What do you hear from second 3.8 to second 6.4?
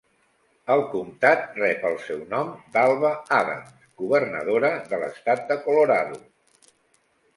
governadora de l'estat de Colorado.